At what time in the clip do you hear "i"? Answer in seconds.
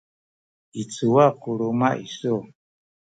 0.81-0.83